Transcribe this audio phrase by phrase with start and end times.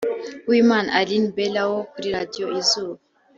[0.47, 2.99] Uwimana Aline Bella wo kuri Radio Izuba